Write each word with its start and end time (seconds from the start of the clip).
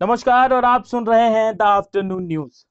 नमस्कार 0.00 0.52
और 0.52 0.64
आप 0.64 0.84
सुन 0.84 1.06
रहे 1.06 1.28
हैं 1.30 1.56
द 1.56 1.62
आफ्टरनून 1.62 2.22
न्यूज़। 2.26 2.64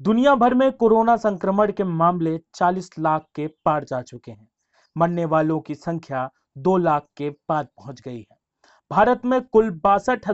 दुनिया 0.00 0.34
भर 0.34 0.54
में 0.54 0.72
कोरोना 0.72 1.16
संक्रमण 1.16 1.70
के 1.72 1.84
मामले 1.84 2.36
40 2.54 2.88
लाख 2.98 3.24
के 3.34 3.46
पार 3.64 3.84
जा 3.84 4.00
चुके 4.02 4.30
हैं। 4.30 4.48
मरने 4.96 5.24
वालों 5.24 5.58
की 5.60 5.74
संख्या 5.74 6.28
2 6.58 6.76
लाख 6.76 7.06
के 7.16 7.30
पार 7.48 7.64
पहुँच 7.64 8.00
गई 8.00 8.18
है। 8.18 8.36
भारत 8.90 9.24
में 9.24 9.40
कुल 9.42 9.70
बासठ 9.84 10.28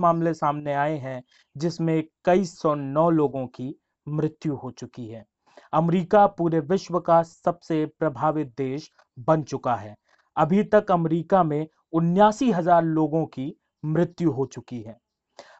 मामले 0.00 0.32
सामने 0.34 0.74
आए 0.74 0.96
हैं, 0.98 1.22
जिसमें 1.56 2.02
कई 2.24 2.44
सौ 2.44 2.74
नौ 2.74 3.08
लोगों 3.10 3.46
की 3.46 3.74
मृत्यु 4.06 4.54
हो 4.54 4.70
चुकी 4.70 5.06
है। 5.08 5.24
अमेरिका 5.72 6.26
पूरे 6.26 6.60
विश्व 6.60 6.98
का 7.00 7.22
सबसे 7.22 7.84
प्रभावित 7.98 8.54
देश 8.58 8.90
बन 9.18 9.42
चुका 9.42 9.74
है। 9.74 9.94
अभी 10.36 10.62
तक 10.64 10.90
अमेरिका 10.90 11.42
में 11.42 11.66
उन्यासी 11.92 12.50
हज़ार 12.52 12.82
लोगों 12.84 13.24
की 13.26 13.54
मृत्यु 13.84 14.30
हो 14.30 14.46
चुकी 14.46 14.80
है। 14.80 14.96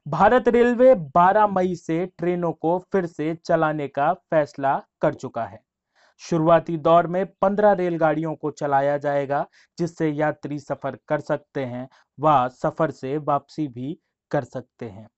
भारत 0.08 0.48
रेलवे 0.48 0.94
12 0.94 1.46
मई 1.46 1.74
से 1.74 2.04
ट्रेनों 2.06 2.52
को 2.52 2.78
फिर 2.92 3.06
से 3.06 3.34
चलाने 3.34 3.88
का 3.88 4.12
फैसला 4.12 4.82
कर 5.00 5.14
चुका 5.14 5.44
है। 5.44 5.62
शुरुआती 6.18 6.76
दौर 6.76 7.06
में 7.06 7.26
15 7.26 7.72
रेलगाड़ियों 7.72 8.34
को 8.34 8.50
चलाया 8.50 8.96
जाएगा, 8.98 9.46
जिससे 9.78 10.10
यात्री 10.10 10.58
सफ़र 10.58 10.98
कर 11.08 11.20
सकते 11.20 11.64
हैं 11.64 11.88
व 12.18 12.48
सफ़र 12.48 12.90
से 12.90 13.16
वापसी 13.18 13.68
भी 13.68 13.98
कर 14.30 14.44
सकते 14.44 14.86
हैं। 14.86 15.08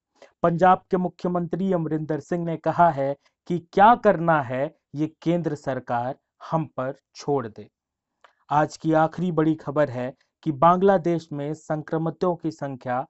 पंजाब 0.43 0.83
के 0.91 0.97
मुख्यमंत्री 0.97 1.73
अमरिंदर 1.73 2.21
सिंह 2.21 2.45
ने 2.45 2.57
कहा 2.57 2.91
है 2.91 3.17
कि 3.47 3.59
क्या 3.73 3.95
करना 3.95 4.41
है, 4.43 4.75
ये 4.95 5.07
केंद्र 5.23 5.55
सरकार 5.55 6.17
हम 6.51 6.65
पर 6.67 6.95
छोड़ 7.15 7.47
दे। 7.49 7.69
आज 8.51 8.77
की 8.77 8.93
आखिरी 8.93 9.33
बड़ी 9.33 9.55
खबर 9.55 9.91
है 9.91 10.15
कि 10.47 10.53
बांग्लादेश 10.53 11.29
में 11.33 11.53
संक्रमितों 11.55 12.35
की 12.37 12.51
संख्या 12.51 13.05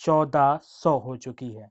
चौदह 0.00 0.58
सौ 0.62 0.96
हो 0.98 1.16
चुकी 1.16 1.50
है। 1.52 1.68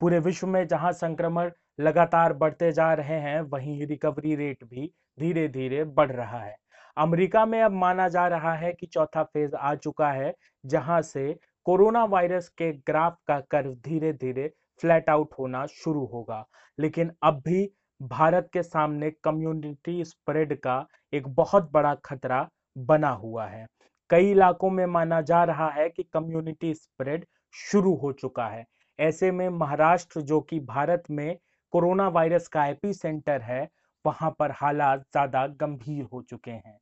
पूरे 0.00 0.18
विश्व 0.18 0.46
में 0.46 0.66
जहाँ 0.68 0.92
संक्रमण 0.92 1.50
लगातार 1.80 2.32
बढ़ते 2.32 2.70
जा 2.72 2.92
रहे 2.94 3.18
हैं, 3.20 3.40
वहीं 3.40 3.86
रिकवरी 3.86 4.34
रेट 4.36 4.64
भी 4.64 4.86
धीरे 5.18 5.48
धीरे 5.48 5.84
बढ़ 5.84 6.12
रहा 6.12 6.40
है। 6.40 6.56
अमेरिका 6.96 7.44
में 7.46 7.60
अब 7.62 7.72
माना 7.72 8.08
जा 8.08 8.26
रहा 8.28 8.54
है 8.54 8.72
कि 8.72 8.86
चौथा 8.86 9.22
फ़ेज़ 9.24 9.54
आ 9.56 9.74
चुका 9.74 10.10
है, 10.12 10.34
जहाँ 10.64 11.00
से 11.02 11.32
कोरोना 11.66 12.04
वायरस 12.04 12.48
के 12.48 12.72
ग्राफ 12.72 13.16
का 13.26 13.40
कर्व 13.40 13.74
धीरे 13.84 14.12
धीरे 14.12 14.48
फ्लैट 14.80 15.10
आउट 15.10 15.34
होना 15.38 15.66
शुरू 15.66 16.04
होगा। 16.06 16.44
लेकिन 16.78 17.12
अब 17.22 17.42
भी 17.46 17.68
भारत 18.00 18.50
के 18.52 18.62
सामने 18.62 19.10
कम्युनिटी 19.24 20.04
स्प्रेड 20.04 20.58
का 20.60 20.84
एक 21.12 21.28
बहुत 21.34 21.70
बड़ा 21.72 21.94
खतरा 22.04 22.48
बना 22.76 23.10
हुआ 23.10 23.46
है। 23.46 23.66
कई 24.10 24.30
इलाकों 24.30 24.70
में 24.70 24.84
माना 24.86 25.20
जा 25.22 25.42
रहा 25.44 25.68
है 25.70 25.88
कि 25.88 26.02
कम्युनिटी 26.04 26.72
स्प्रेड 26.74 27.26
शुरू 27.54 27.94
हो 27.94 28.12
चुका 28.12 28.46
है। 28.48 28.64
ऐसे 28.98 29.30
में 29.30 29.48
महाराष्ट्र, 29.50 30.20
जो 30.20 30.40
कि 30.40 30.60
भारत 30.60 31.02
में 31.10 31.36
कोरोना 31.72 32.08
वायरस 32.08 32.48
का 32.48 32.66
एपी 32.66 32.92
सेंटर 32.92 33.40
है, 33.42 33.68
वहाँ 34.04 34.34
पर 34.38 34.50
हालात 34.52 35.00
ज़्यादा 35.02 35.46
गंभीर 35.60 36.04
हो 36.12 36.22
चुके 36.22 36.50
हैं। 36.50 36.78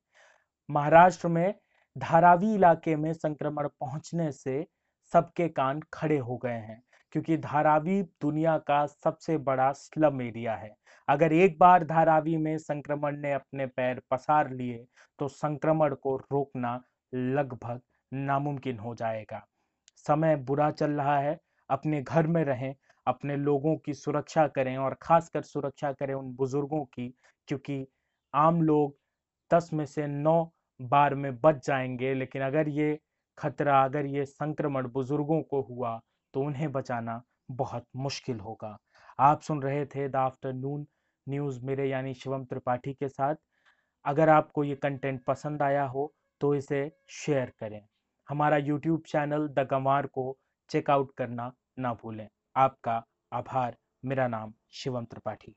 महाराष्ट्र 0.69 1.29
में 1.29 1.55
धारावी 1.97 2.55
इलाके 2.55 2.97
में 2.97 3.13
संक्रमण 3.15 3.69
पहुँचने 3.71 4.31
से 4.33 4.65
सबके 5.13 5.49
कान 5.49 5.81
खड़े 5.95 6.19
हो 6.19 6.37
गए 6.37 6.51
हैं, 6.51 6.83
क्योंकि 7.13 7.37
धारावी 7.39 8.03
दुनिया 8.23 8.57
का 8.61 8.85
सबसे 8.87 9.37
बड़ा 9.41 9.71
स्लम 9.75 10.23
एरिया 10.23 10.55
है। 10.55 10.75
अगर 11.09 11.33
एक 11.33 11.59
बार 11.59 11.85
धारावी 11.85 12.37
में 12.37 12.57
संक्रमण 12.59 13.17
ने 13.17 13.33
अपने 13.33 13.67
पैर 13.67 14.01
पसार 14.11 14.51
लिए 14.51 14.85
तो 15.19 15.29
संक्रमण 15.29 15.95
को 15.95 16.17
रोकना 16.17 16.81
लगभग 17.13 17.81
नामुमकिन 18.13 18.79
हो 18.79 18.95
जाएगा। 18.95 19.43
समय 20.05 20.37
बुरा 20.39 20.71
चल 20.73 20.91
रहा 20.93 21.19
है, 21.21 21.39
अपने 21.71 22.03
घर 22.03 22.27
में 22.29 22.45
रहें, 22.45 22.75
अपने 23.07 23.37
लोगों 23.37 23.77
की 23.79 23.95
सुरक्षा 23.95 24.47
करें 24.49 24.77
और 24.79 24.97
खासकर 25.03 25.43
सुरक्षा 25.45 25.93
करें 25.93 26.15
उन 26.15 26.33
बुज़ुर्गों 26.37 26.85
की, 26.87 27.09
क्योंकि 27.49 27.87
आम 28.35 28.63
लोग 28.63 28.97
दस 29.51 29.71
में 29.73 29.85
से 29.87 30.07
नौ 30.07 30.45
बार 30.81 31.15
में 31.15 31.37
बच 31.41 31.67
जाएँगे, 31.67 32.15
लेकिन 32.15 32.43
अगर 32.43 32.69
ये 32.71 32.99
खतरा, 33.39 33.83
अगर 33.85 34.07
ये 34.07 34.25
संक्रमण 34.25 34.89
बुज़ुर्गों 34.89 35.41
को 35.45 35.61
हुआ 35.65 36.01
तो 36.35 36.41
उन्हें 36.43 36.71
बचाना 36.73 37.23
बहुत 37.53 37.85
मुश्किल 37.97 38.41
होगा। 38.41 38.77
आप 39.19 39.41
सुन 39.43 39.63
रहे 39.63 39.85
थे 39.87 40.09
द 40.09 40.17
आफ्टरनून 40.17 40.87
न्यूज़, 41.27 41.61
मेरे 41.65 41.89
यानी 41.89 42.15
शिवम 42.15 42.45
त्रिपाठी 42.45 42.93
के 42.95 43.09
साथ। 43.09 43.35
अगर 44.05 44.29
आपको 44.31 44.65
ये 44.65 44.75
कंटेंट 44.77 45.23
पसंद 45.25 45.63
आया 45.63 45.85
हो 45.87 46.13
तो 46.41 46.55
इसे 46.55 46.93
शेयर 47.09 47.53
करें। 47.59 47.83
हमारा 48.29 48.57
यूट्यूब 48.57 49.03
चैनल 49.07 49.49
द 49.49 49.69
गंवार 49.71 50.07
को 50.07 50.39
चेकआउट 50.71 51.15
करना 51.17 51.53
ना 51.79 51.95
भूलें। 51.95 52.29
आपका 52.57 53.05
आभार। 53.33 53.77
मेरा 54.05 54.29
नाम 54.29 54.55
शिवम 54.71 55.05
त्रिपाठी। 55.05 55.55